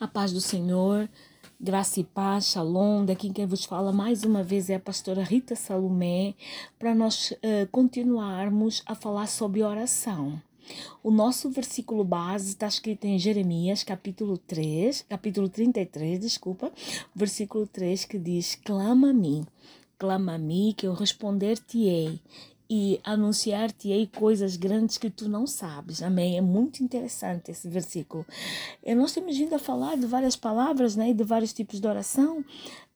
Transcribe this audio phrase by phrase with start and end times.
[0.00, 1.08] A paz do Senhor,
[1.60, 3.04] graça e paz, shalom.
[3.04, 6.34] Daqui quem vos fala mais uma vez é a pastora Rita Salomé,
[6.80, 10.42] para nós uh, continuarmos a falar sobre oração.
[11.00, 16.72] O nosso versículo base está escrito em Jeremias, capítulo 3, capítulo 33, desculpa,
[17.14, 19.46] versículo 3, que diz: Clama a mim,
[19.96, 22.20] clama a mim, que eu responder-te-ei
[22.68, 26.02] e anunciar-te-ei coisas grandes que tu não sabes.
[26.02, 26.38] Amém?
[26.38, 28.24] É muito interessante esse versículo.
[28.82, 32.44] E nós temos vindo a falar de várias palavras né, de vários tipos de oração.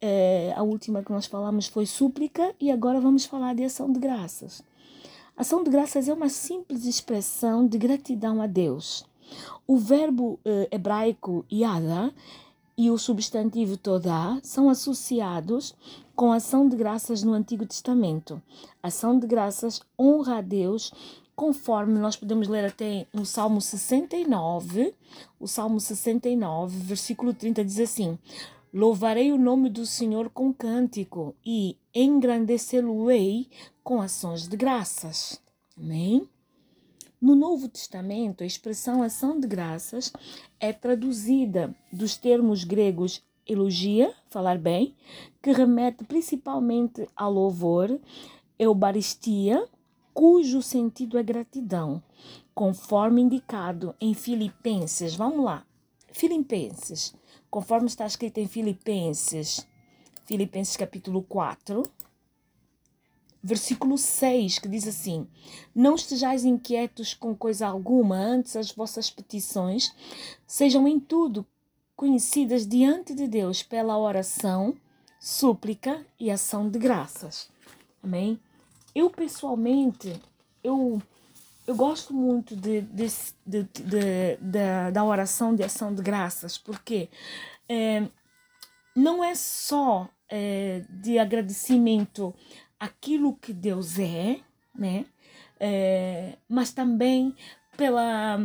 [0.00, 3.98] É, a última que nós falamos foi súplica e agora vamos falar de ação de
[3.98, 4.62] graças.
[5.36, 9.04] Ação de graças é uma simples expressão de gratidão a Deus.
[9.66, 12.12] O verbo eh, hebraico yada
[12.78, 15.74] e o substantivo todá são associados
[16.14, 18.40] com ação de graças no Antigo Testamento.
[18.80, 20.92] Ação de graças honra a Deus,
[21.34, 24.94] conforme nós podemos ler até no Salmo 69,
[25.40, 28.16] o Salmo 69, versículo 30 diz assim:
[28.72, 33.48] Louvarei o nome do Senhor com cântico e engrandecê-lo-ei
[33.82, 35.40] com ações de graças.
[35.76, 36.28] Amém?
[37.20, 40.12] No Novo Testamento, a expressão ação de graças
[40.60, 44.94] é traduzida dos termos gregos elogia, falar bem,
[45.42, 47.98] que remete principalmente ao louvor,
[48.56, 49.66] eubaristia,
[50.14, 52.00] cujo sentido é gratidão,
[52.54, 55.16] conforme indicado em Filipenses.
[55.16, 55.66] Vamos lá.
[56.12, 57.14] Filipenses,
[57.50, 59.66] conforme está escrito em Filipenses,
[60.24, 61.82] Filipenses capítulo 4,
[63.48, 65.26] versículo 6, que diz assim:
[65.74, 69.94] Não estejais inquietos com coisa alguma, antes as vossas petições
[70.46, 71.46] sejam em tudo
[71.96, 74.76] conhecidas diante de Deus pela oração,
[75.18, 77.48] súplica e ação de graças.
[78.02, 78.38] Amém?
[78.94, 80.20] Eu pessoalmente,
[80.62, 81.00] eu
[81.66, 83.06] eu gosto muito de, de,
[83.46, 87.08] de, de, de da oração de ação de graças, porque
[87.68, 88.06] é,
[88.96, 92.34] não é só é, de agradecimento
[92.78, 94.40] aquilo que Deus é,
[94.74, 95.06] né?
[95.60, 97.34] É, mas também
[97.76, 98.38] pela,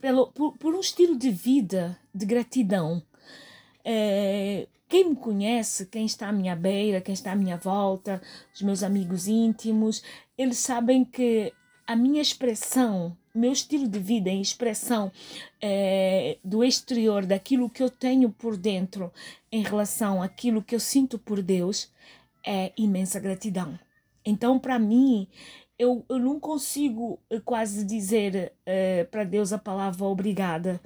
[0.00, 3.02] pelo, por, por, um estilo de vida de gratidão.
[3.84, 8.22] É, quem me conhece, quem está à minha beira, quem está à minha volta,
[8.54, 10.02] os meus amigos íntimos,
[10.36, 11.52] eles sabem que
[11.86, 15.10] a minha expressão, meu estilo de vida em expressão
[15.60, 19.12] é, do exterior, daquilo que eu tenho por dentro
[19.50, 21.90] em relação àquilo que eu sinto por Deus,
[22.48, 23.78] é imensa gratidão.
[24.24, 25.28] Então, para mim,
[25.78, 30.80] eu, eu não consigo eh, quase dizer uh, para Deus a palavra obrigada.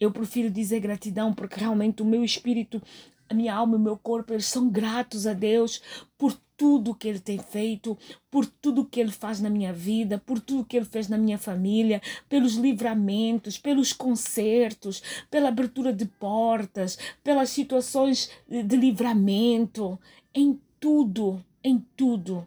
[0.00, 2.82] Eu prefiro dizer gratidão porque realmente o meu espírito,
[3.28, 5.82] a minha alma e o meu corpo, eles são gratos a Deus
[6.16, 7.96] por tudo que Ele tem feito,
[8.30, 11.36] por tudo que Ele faz na minha vida, por tudo que Ele fez na minha
[11.36, 19.98] família, pelos livramentos, pelos concertos, pela abertura de portas, pelas situações de livramento,
[20.34, 22.44] em tudo, em tudo,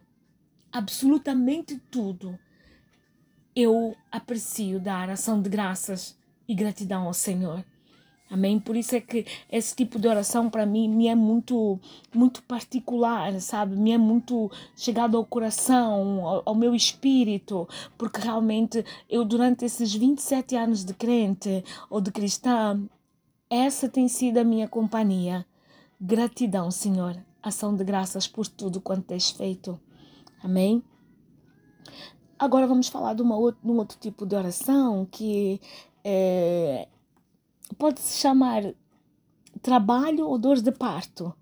[0.70, 2.38] absolutamente tudo,
[3.54, 7.64] eu aprecio dar ação de graças e gratidão ao Senhor.
[8.30, 8.60] Amém?
[8.60, 11.80] Por isso é que esse tipo de oração para mim me é muito
[12.12, 13.74] muito particular, sabe?
[13.74, 19.94] Me é muito chegado ao coração, ao, ao, meu espírito, porque realmente eu durante esses
[19.94, 22.86] 27 anos de crente ou de cristã,
[23.48, 25.46] essa tem sido a minha companhia.
[25.98, 29.78] Gratidão, Senhor ação de graças por tudo quanto tens feito.
[30.42, 30.82] Amém?
[32.38, 35.60] Agora vamos falar de, uma, de um outro tipo de oração que
[36.04, 36.88] é,
[37.78, 38.62] pode se chamar
[39.62, 41.34] trabalho ou dor de parto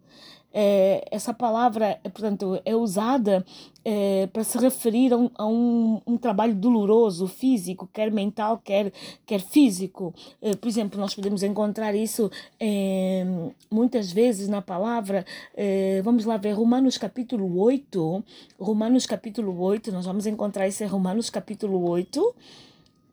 [0.56, 3.44] é, essa palavra, portanto, é usada
[3.84, 8.92] é, para se referir a, um, a um, um, trabalho doloroso, físico, quer mental, quer,
[9.26, 10.14] quer físico.
[10.40, 13.24] É, por exemplo, nós podemos encontrar isso é,
[13.70, 18.24] muitas vezes na palavra, é, vamos lá ver, Romanos capítulo 8,
[18.58, 22.34] Romanos capítulo 8, nós vamos encontrar isso em Romanos capítulo 8,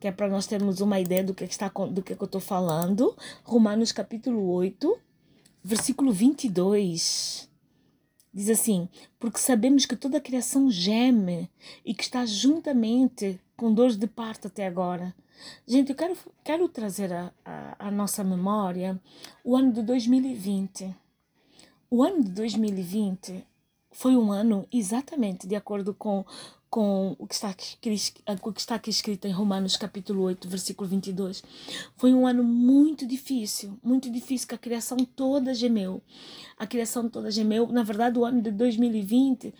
[0.00, 2.40] que é para nós termos uma ideia do que, está, do que, que eu estou
[2.40, 3.14] falando.
[3.44, 4.98] Romanos capítulo 8,
[5.62, 7.51] versículo 22.
[8.32, 8.88] Diz assim:
[9.18, 11.50] Porque sabemos que toda a criação geme
[11.84, 15.14] e que está juntamente com dores de parto até agora.
[15.66, 19.00] Gente, eu quero, quero trazer a, a, a nossa memória
[19.44, 20.94] o ano de 2020.
[21.90, 23.44] O ano de 2020
[23.90, 26.24] foi um ano exatamente de acordo com
[26.72, 27.76] com o que está aqui,
[28.42, 31.44] o que está aqui escrito em Romanos capítulo 8, versículo 22.
[31.98, 36.00] Foi um ano muito difícil, muito difícil, que a criação toda gemeu.
[36.56, 37.66] A criação toda gemeu.
[37.66, 39.52] Na verdade, o ano de 2020,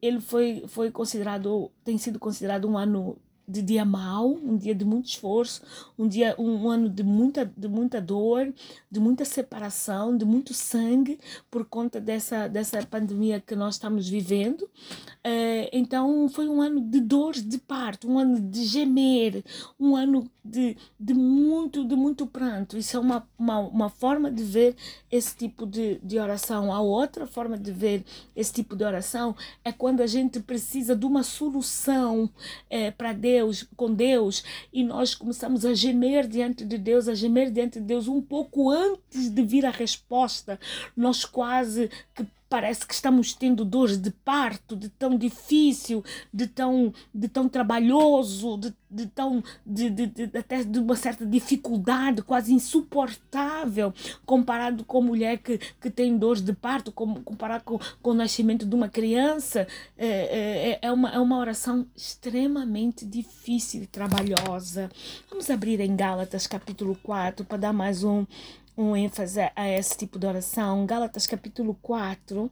[0.00, 3.18] ele foi, foi considerado, tem sido considerado um ano
[3.50, 5.62] de dia mau, um dia de muito esforço,
[5.98, 8.52] um dia um, um ano de muita de muita dor,
[8.90, 11.18] de muita separação, de muito sangue
[11.50, 14.62] por conta dessa dessa pandemia que nós estamos vivendo.
[14.62, 19.44] Uh, então foi um ano de dores de parto, um ano de gemer,
[19.78, 22.76] um ano de, de muito de muito pranto.
[22.76, 24.76] Isso é uma, uma, uma forma de ver
[25.10, 26.72] esse tipo de, de oração.
[26.72, 28.04] A outra forma de ver
[28.34, 32.28] esse tipo de oração é quando a gente precisa de uma solução
[32.68, 34.42] é, para Deus, com Deus,
[34.72, 38.70] e nós começamos a gemer diante de Deus, a gemer diante de Deus um pouco
[38.70, 40.58] antes de vir a resposta.
[40.96, 46.04] Nós quase que parece que estamos tendo dores de parto, de tão difícil,
[46.34, 51.24] de tão, de tão trabalhoso, de, de tão de, de, de, até de uma certa
[51.24, 53.94] dificuldade quase insuportável
[54.26, 58.74] comparado com mulher que, que tem dores de parto, comparado com, com o nascimento de
[58.74, 59.68] uma criança.
[59.96, 64.90] É, é, é, é, uma, é uma oração extremamente difícil e trabalhosa.
[65.30, 68.26] Vamos abrir em Gálatas capítulo 4 para dar mais um,
[68.80, 70.86] um ênfase a esse tipo de oração.
[70.86, 72.50] Gálatas capítulo 4,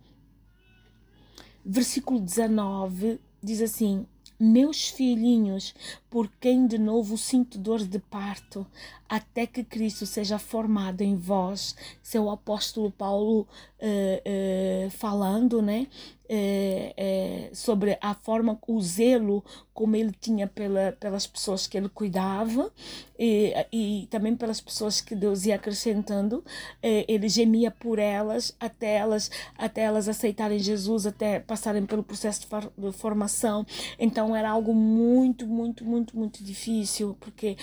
[1.65, 4.07] versículo 19, diz assim:
[4.39, 5.75] Meus filhinhos,
[6.11, 8.67] por quem de novo sinto dor de parto,
[9.09, 11.75] até que Cristo seja formado em vós.
[12.03, 13.41] Seu é apóstolo Paulo
[13.81, 15.87] uh, uh, falando, né?
[16.31, 19.43] Uh, sobre a forma, o zelo
[19.73, 22.71] como ele tinha pela, pelas pessoas que ele cuidava
[23.19, 26.45] e, e também pelas pessoas que Deus ia acrescentando.
[26.83, 32.41] ele gemia por elas até elas até elas aceitarem Jesus, até passarem pelo processo
[32.77, 33.65] de formação.
[33.99, 37.57] Então era algo muito, muito, muito, muito difícil, porque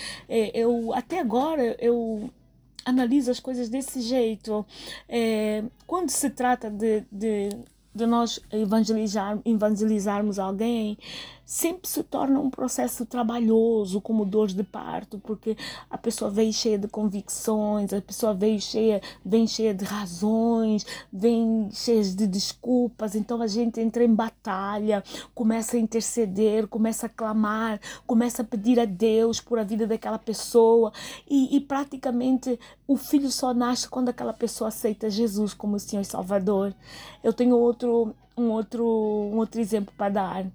[0.54, 2.30] eu até agora agora eu
[2.84, 4.64] analiso as coisas desse jeito.
[5.08, 7.50] É, quando se trata de, de,
[7.96, 10.96] de nós evangelizar, evangelizarmos alguém,
[11.46, 15.56] sempre se torna um processo trabalhoso, como dor de parto, porque
[15.88, 21.68] a pessoa vem cheia de convicções, a pessoa vem cheia, vem cheia de razões, vem
[21.70, 27.80] cheia de desculpas, então a gente entra em batalha, começa a interceder, começa a clamar,
[28.04, 30.92] começa a pedir a Deus por a vida daquela pessoa.
[31.30, 32.58] E, e praticamente
[32.88, 36.74] o filho só nasce quando aquela pessoa aceita Jesus como Senhor e Salvador.
[37.22, 40.46] Eu tenho outro um outro um outro exemplo para dar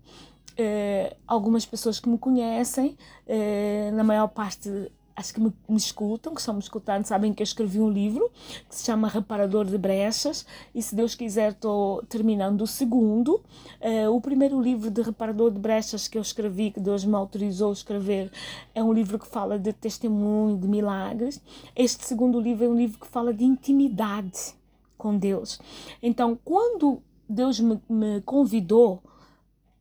[0.58, 6.34] é, algumas pessoas que me conhecem, é, na maior parte acho que me, me, escutam,
[6.34, 8.32] que estão me escutando, sabem que eu escrevi um livro
[8.68, 13.42] que se chama Reparador de Brechas e se Deus quiser estou terminando o segundo.
[13.80, 17.70] É, o primeiro livro de Reparador de Brechas que eu escrevi, que Deus me autorizou
[17.70, 18.32] a escrever,
[18.74, 21.42] é um livro que fala de testemunho, de milagres.
[21.76, 24.56] Este segundo livro é um livro que fala de intimidade
[24.98, 25.60] com Deus.
[26.02, 29.02] Então, quando Deus me, me convidou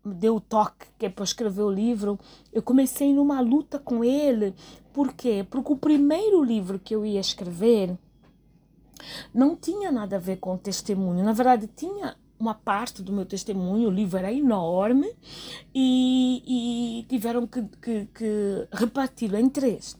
[0.05, 2.19] deu o toque que é para escrever o livro,
[2.53, 4.55] eu comecei numa luta com ele.
[4.93, 5.47] Por quê?
[5.49, 7.97] Porque o primeiro livro que eu ia escrever
[9.33, 11.25] não tinha nada a ver com testemunho.
[11.25, 15.15] Na verdade, tinha uma parte do meu testemunho, o livro era enorme
[15.75, 19.99] e, e tiveram que, que, que reparti-lo em três.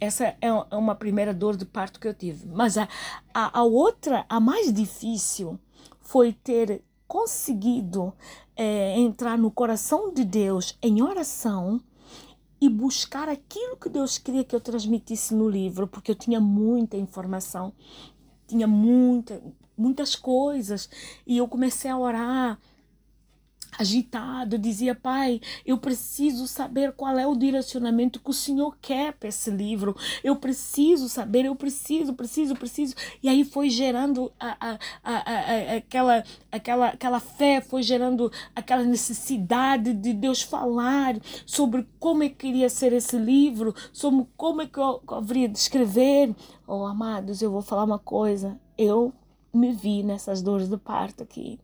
[0.00, 2.46] Essa é, é uma primeira dor de parto que eu tive.
[2.48, 2.88] Mas a,
[3.32, 5.58] a, a outra, a mais difícil,
[6.00, 8.12] foi ter conseguido
[8.56, 11.80] é, entrar no coração de Deus em oração
[12.60, 16.96] e buscar aquilo que Deus queria que eu transmitisse no livro, porque eu tinha muita
[16.96, 17.72] informação,
[18.46, 19.42] tinha muita,
[19.76, 20.88] muitas coisas,
[21.26, 22.58] e eu comecei a orar
[23.78, 29.28] agitado, dizia: Pai, eu preciso saber qual é o direcionamento que o Senhor quer para
[29.28, 29.96] esse livro.
[30.22, 32.94] Eu preciso saber, eu preciso, preciso, preciso.
[33.22, 39.92] E aí foi gerando a, a, a, aquela, aquela, aquela fé, foi gerando aquela necessidade
[39.92, 41.16] de Deus falar
[41.46, 45.58] sobre como é que queria ser esse livro, sobre como é que eu haveria de
[45.58, 46.34] escrever.
[46.66, 48.58] Oh, amados, eu vou falar uma coisa.
[48.76, 49.12] Eu
[49.54, 51.58] me vi nessas dores de parto aqui.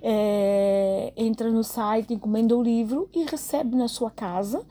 [0.00, 4.64] é, entra no site, encomenda o livro e recebe na sua casa.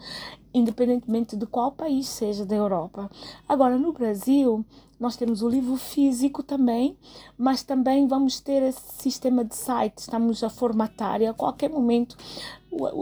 [0.53, 3.09] independentemente de qual país seja da Europa.
[3.47, 4.65] Agora, no Brasil,
[4.99, 6.97] nós temos o livro físico também,
[7.37, 12.17] mas também vamos ter esse sistema de site, estamos a formatar e a qualquer momento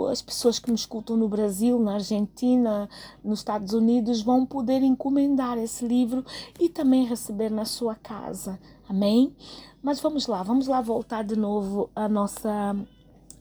[0.10, 2.90] as pessoas que me escutam no Brasil, na Argentina,
[3.24, 6.26] nos Estados Unidos vão poder encomendar esse livro
[6.60, 8.60] e também receber na sua casa.
[8.88, 9.36] Amém?
[9.82, 12.76] Mas vamos lá, vamos lá voltar de novo a nossa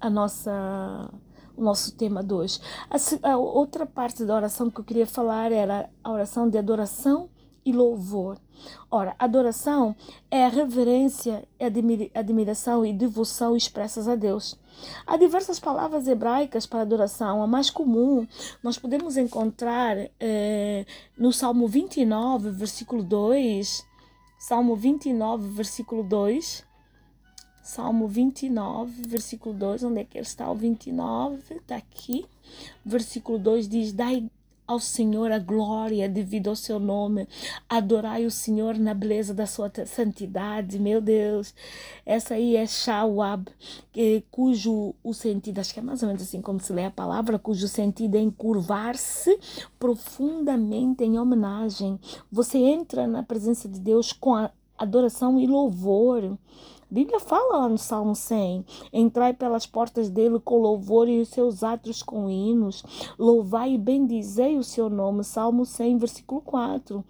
[0.00, 1.10] a nossa
[1.56, 2.60] o nosso tema de hoje.
[2.88, 7.28] A, a, outra parte da oração que eu queria falar era a oração de adoração
[7.68, 8.38] e louvor.
[8.90, 9.94] Ora, adoração
[10.30, 11.46] é a reverência,
[12.14, 14.58] admiração e devoção expressas a Deus.
[15.06, 17.42] Há diversas palavras hebraicas para adoração.
[17.42, 18.26] A mais comum
[18.62, 23.86] nós podemos encontrar eh, no Salmo 29, versículo 2.
[24.38, 26.66] Salmo 29, versículo 2
[27.68, 29.82] Salmo 29, versículo 2.
[29.84, 31.56] Onde é que está o 29?
[31.56, 32.24] Está aqui.
[32.82, 34.26] Versículo 2 diz: Dai
[34.68, 37.26] ao Senhor a glória devido ao seu nome.
[37.68, 40.78] Adorai o Senhor na beleza da sua santidade.
[40.78, 41.54] Meu Deus,
[42.04, 43.48] essa aí é Shawab,
[44.30, 47.38] cujo o sentido, acho que é mais ou menos assim como se lê a palavra,
[47.38, 49.38] cujo sentido é encurvar-se
[49.78, 51.98] profundamente em homenagem.
[52.30, 56.38] Você entra na presença de Deus com a adoração e louvor.
[56.90, 58.64] A Bíblia fala lá no Salmo 100:
[58.94, 62.82] Entrai pelas portas dele com louvor e os seus atos com hinos,
[63.18, 65.22] louvai e bendizei o seu nome.
[65.22, 67.04] Salmo 100, versículo 4.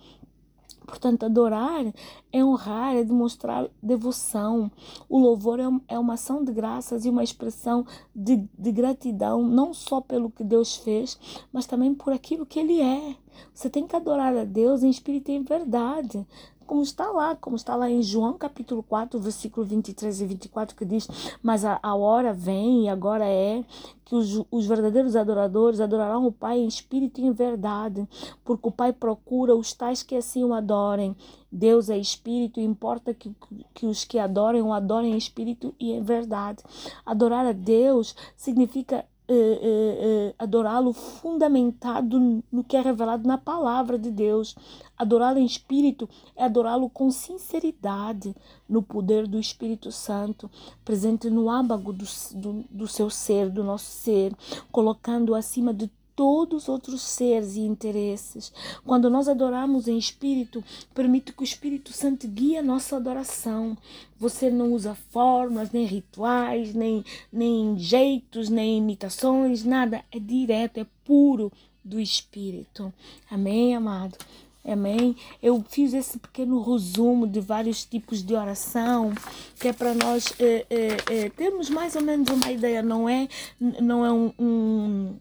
[0.84, 1.84] Portanto, adorar
[2.32, 4.68] é honrar, é demonstrar devoção.
[5.08, 9.72] O louvor é, é uma ação de graças e uma expressão de, de gratidão, não
[9.72, 11.18] só pelo que Deus fez,
[11.52, 13.14] mas também por aquilo que Ele é.
[13.54, 16.26] Você tem que adorar a Deus em espírito e em verdade
[16.68, 20.84] como está lá, como está lá em João capítulo 4, versículo 23 e 24, que
[20.84, 21.08] diz:
[21.42, 23.64] Mas a, a hora vem e agora é
[24.04, 28.06] que os, os verdadeiros adoradores adorarão o Pai em espírito e em verdade,
[28.44, 31.16] porque o Pai procura os tais que assim o adorem.
[31.50, 33.34] Deus é espírito e importa que,
[33.72, 36.62] que os que adorem o adorem em espírito e em verdade.
[37.06, 43.98] Adorar a Deus significa eh, eh, eh, adorá-lo fundamentado no que é revelado na palavra
[43.98, 44.56] de Deus.
[44.96, 48.34] Adorá-lo em espírito é adorá-lo com sinceridade,
[48.68, 50.50] no poder do Espírito Santo,
[50.84, 52.04] presente no âmago do,
[52.34, 54.34] do, do seu ser, do nosso ser,
[54.72, 58.52] colocando acima de todos os outros seres e interesses.
[58.84, 63.78] Quando nós adoramos em espírito, permite que o Espírito Santo guie a nossa adoração.
[64.18, 70.04] Você não usa formas, nem rituais, nem, nem jeitos, nem imitações, nada.
[70.10, 71.52] É direto, é puro
[71.84, 72.92] do Espírito.
[73.30, 74.18] Amém, amado?
[74.66, 75.14] Amém?
[75.40, 79.12] Eu fiz esse pequeno resumo de vários tipos de oração,
[79.60, 83.28] que é para nós é, é, é, termos mais ou menos uma ideia, não é,
[83.60, 85.14] não é um, um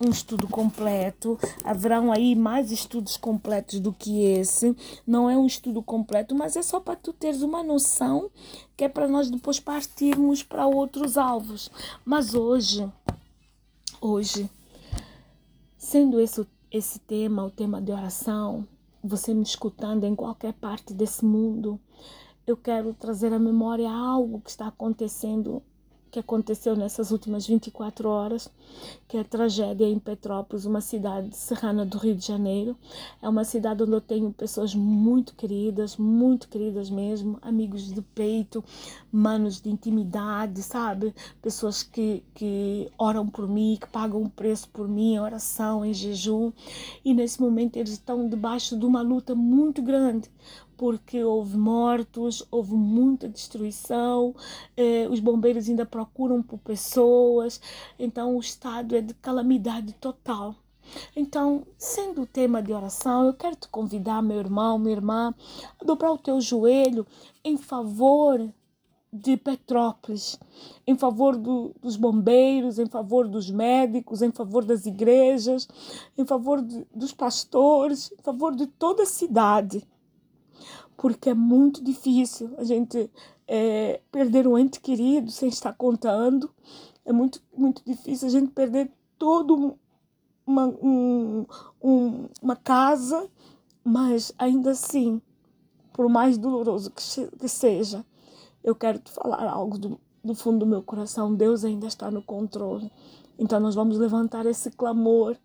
[0.00, 4.76] um estudo completo, haverão aí mais estudos completos do que esse.
[5.06, 8.30] Não é um estudo completo, mas é só para tu teres uma noção
[8.76, 11.70] que é para nós depois partirmos para outros alvos.
[12.04, 12.90] Mas hoje,
[14.00, 14.50] hoje,
[15.78, 18.66] sendo esse esse tema, o tema de oração,
[19.02, 21.80] você me escutando em qualquer parte desse mundo,
[22.46, 25.62] eu quero trazer à memória algo que está acontecendo
[26.16, 28.50] que aconteceu nessas últimas 24 horas,
[29.06, 32.74] que é a tragédia em Petrópolis, uma cidade serrana do Rio de Janeiro.
[33.20, 38.64] É uma cidade onde eu tenho pessoas muito queridas, muito queridas mesmo, amigos de peito,
[39.12, 41.14] manos de intimidade, sabe?
[41.42, 45.92] Pessoas que, que oram por mim, que pagam um preço por mim, em oração, em
[45.92, 46.50] jejum.
[47.04, 50.30] E nesse momento eles estão debaixo de uma luta muito grande,
[50.76, 54.34] porque houve mortos, houve muita destruição,
[54.76, 57.60] eh, os bombeiros ainda procuram por pessoas,
[57.98, 60.54] então o estado é de calamidade total.
[61.16, 65.34] Então, sendo o tema de oração, eu quero te convidar, meu irmão, minha irmã,
[65.80, 67.06] a dobrar o teu joelho
[67.44, 68.48] em favor
[69.12, 70.38] de Petrópolis,
[70.86, 75.66] em favor do, dos bombeiros, em favor dos médicos, em favor das igrejas,
[76.16, 79.86] em favor de, dos pastores, em favor de toda a cidade
[80.96, 83.10] porque é muito difícil a gente
[83.46, 86.50] é, perder um ente querido sem estar contando.
[87.04, 89.78] É muito, muito difícil a gente perder todo
[90.46, 91.46] uma, um,
[91.82, 93.28] um, uma casa,
[93.84, 95.20] mas ainda assim,
[95.92, 98.04] por mais doloroso que, que seja,
[98.62, 101.34] eu quero te falar algo do, do fundo do meu coração.
[101.34, 102.90] Deus ainda está no controle.
[103.38, 105.36] Então nós vamos levantar esse clamor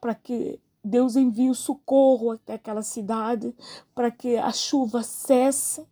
[0.00, 3.54] para que Deus envia o socorro até aquela cidade
[3.94, 5.86] para que a chuva cesse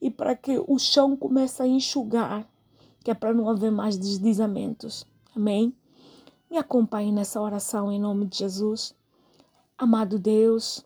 [0.00, 2.48] e para que o chão comece a enxugar,
[3.04, 5.06] que é para não haver mais deslizamentos.
[5.36, 5.74] Amém?
[6.50, 8.94] Me acompanhe nessa oração em nome de Jesus.
[9.76, 10.84] Amado Deus,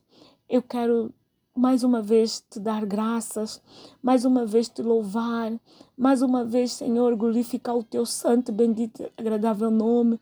[0.49, 1.13] eu quero
[1.57, 3.63] mais uma vez te dar graças,
[4.03, 5.53] mais uma vez te louvar,
[5.97, 10.21] mais uma vez, Senhor, glorificar o teu santo, bendito, agradável nome,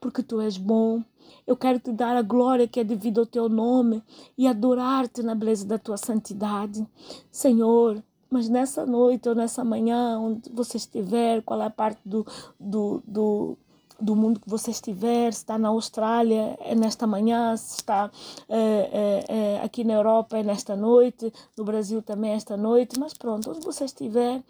[0.00, 1.02] porque tu és bom.
[1.46, 4.02] Eu quero te dar a glória que é devida ao teu nome
[4.36, 6.86] e adorar-te na beleza da tua santidade.
[7.30, 12.24] Senhor, mas nessa noite ou nessa manhã, onde você estiver, qual é a parte do,
[12.58, 13.58] do, do
[14.00, 18.10] do mundo que você estiver, se está na Austrália é nesta manhã, se está
[18.48, 23.14] é, é, aqui na Europa é nesta noite, no Brasil também é esta noite, mas
[23.14, 24.42] pronto, onde você estiver,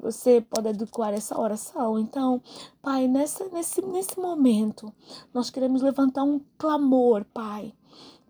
[0.00, 1.98] você pode adequar essa oração.
[1.98, 2.40] Então,
[2.80, 4.92] Pai, nessa, nesse, nesse momento,
[5.32, 7.72] nós queremos levantar um clamor, Pai.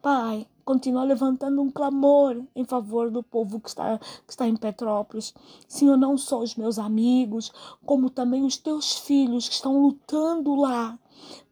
[0.02, 5.32] Pai, continua levantando um clamor em favor do povo que está, que está em Petrópolis.
[5.68, 7.52] Senhor, não só os meus amigos,
[7.85, 10.99] como também os teus filhos que estão lutando lá.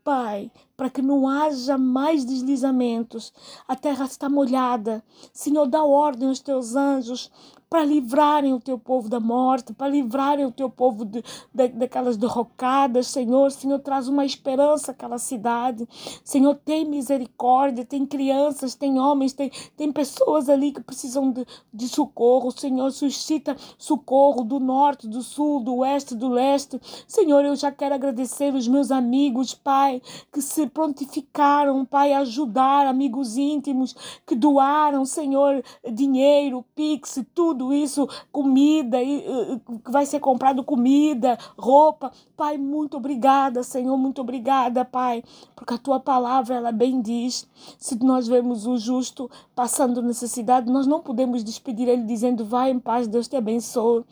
[0.03, 3.33] Pai, para que não haja mais deslizamentos.
[3.67, 5.03] A terra está molhada.
[5.33, 7.31] Senhor, dá ordem aos teus anjos
[7.75, 12.17] para livrarem o teu povo da morte, para livrarem o teu povo de, de, daquelas
[12.17, 13.51] derrocadas, Senhor.
[13.51, 15.89] Senhor, traz uma esperança àquela cidade.
[16.23, 21.89] Senhor, tem misericórdia, tem crianças, tem homens, tem, tem pessoas ali que precisam de, de
[21.89, 22.53] socorro.
[22.53, 26.81] Senhor, suscita socorro do norte, do sul, do oeste, do leste.
[27.09, 32.87] Senhor, eu já quero agradecer os meus amigos, Pai, que se prontificaram, Pai, a ajudar,
[32.87, 33.95] amigos íntimos
[34.27, 42.13] que doaram, Senhor, dinheiro, pix, tudo isso, comida, que vai ser comprado comida, roupa.
[42.37, 45.23] Pai, muito obrigada, Senhor, muito obrigada, Pai,
[45.55, 50.87] porque a tua palavra, ela bem diz, se nós vemos o justo passando necessidade, nós
[50.87, 54.05] não podemos despedir ele dizendo, vai em paz, Deus te abençoe.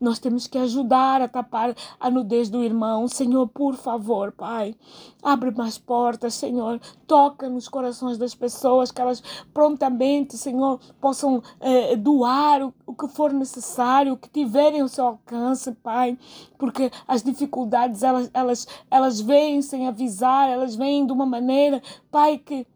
[0.00, 3.08] Nós temos que ajudar a tapar a nudez do irmão.
[3.08, 4.74] Senhor, por favor, Pai,
[5.22, 11.96] abre mais portas, Senhor, toca nos corações das pessoas, que elas prontamente, Senhor, possam eh,
[11.96, 16.18] doar o, o que for necessário, que tiverem o seu alcance, Pai,
[16.56, 22.38] porque as dificuldades elas, elas, elas vêm sem avisar, elas vêm de uma maneira, Pai,
[22.38, 22.66] que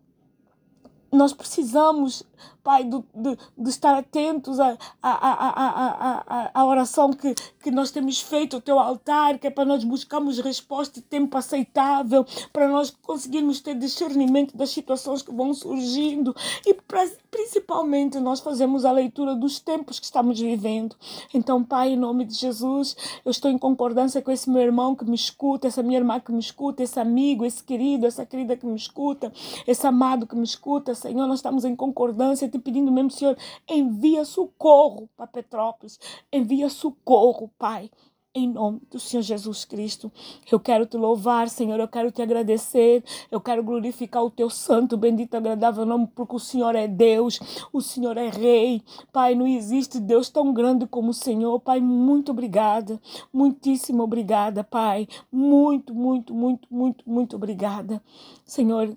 [1.12, 2.24] nós precisamos
[2.62, 7.70] Pai, de, de, de estar atentos à a, a, a, a, a, oração que, que
[7.70, 12.24] nós temos feito ao teu altar, que é para nós buscarmos resposta de tempo aceitável,
[12.52, 16.34] para nós conseguirmos ter discernimento das situações que vão surgindo
[16.64, 20.94] e pra, principalmente nós fazemos a leitura dos tempos que estamos vivendo.
[21.34, 25.04] Então, Pai, em nome de Jesus, eu estou em concordância com esse meu irmão que
[25.04, 28.66] me escuta, essa minha irmã que me escuta, esse amigo, esse querido, essa querida que
[28.66, 29.32] me escuta,
[29.66, 33.36] esse amado que me escuta, Senhor, nós estamos em concordância te pedindo mesmo, Senhor,
[33.68, 35.98] envia socorro para Petrópolis,
[36.30, 37.90] envia socorro, Pai.
[38.34, 40.10] Em nome do Senhor Jesus Cristo,
[40.50, 44.96] eu quero te louvar, Senhor, eu quero te agradecer, eu quero glorificar o teu santo,
[44.96, 47.38] bendito, agradável nome, porque o Senhor é Deus,
[47.70, 48.82] o Senhor é Rei.
[49.12, 51.60] Pai, não existe Deus tão grande como o Senhor.
[51.60, 52.98] Pai, muito obrigada,
[53.30, 55.06] muitíssimo obrigada, Pai.
[55.30, 58.02] Muito, muito, muito, muito, muito obrigada.
[58.46, 58.96] Senhor,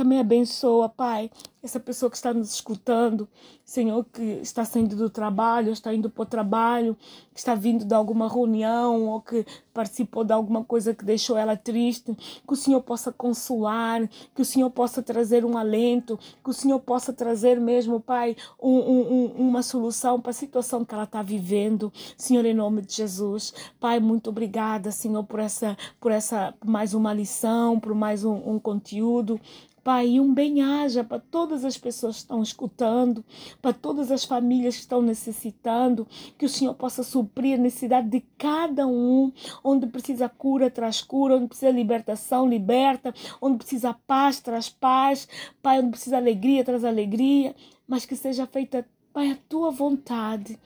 [0.00, 1.30] também abençoa, Pai,
[1.62, 3.28] essa pessoa que está nos escutando,
[3.62, 6.96] Senhor, que está saindo do trabalho, está indo para o trabalho,
[7.34, 11.56] que está vindo de alguma reunião ou que participou de alguma coisa que deixou ela
[11.56, 16.54] triste, que o Senhor possa consolar, que o Senhor possa trazer um alento, que o
[16.54, 21.22] Senhor possa trazer mesmo, Pai, um, um, uma solução para a situação que ela está
[21.22, 21.92] vivendo.
[22.16, 23.52] Senhor, em nome de Jesus.
[23.78, 28.58] Pai, muito obrigada, Senhor, por essa, por essa mais uma lição, por mais um, um
[28.58, 29.38] conteúdo.
[29.82, 33.24] Pai, um bem-aja para todas as pessoas que estão escutando,
[33.62, 38.20] para todas as famílias que estão necessitando, que o Senhor possa suprir a necessidade de
[38.36, 39.32] cada um,
[39.64, 45.26] onde precisa cura, traz cura, onde precisa libertação, liberta, onde precisa paz, traz paz,
[45.62, 47.54] Pai, onde precisa alegria, traz alegria,
[47.88, 50.58] mas que seja feita, Pai, a tua vontade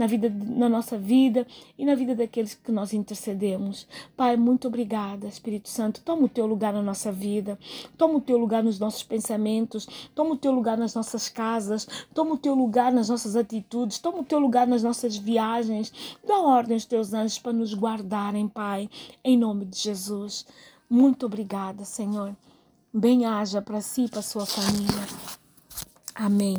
[0.00, 3.86] na vida na nossa vida e na vida daqueles que nós intercedemos.
[4.16, 6.00] Pai, muito obrigada, Espírito Santo.
[6.00, 7.58] Toma o teu lugar na nossa vida.
[7.98, 9.86] Toma o teu lugar nos nossos pensamentos.
[10.14, 11.86] Toma o teu lugar nas nossas casas.
[12.14, 13.98] Toma o teu lugar nas nossas atitudes.
[13.98, 15.92] Toma o teu lugar nas nossas viagens.
[16.26, 18.88] Dá ordem aos teus anjos para nos guardarem, Pai,
[19.22, 20.46] em nome de Jesus.
[20.88, 22.34] Muito obrigada, Senhor.
[22.90, 25.06] Bem haja para si e para sua família.
[26.14, 26.56] Amém.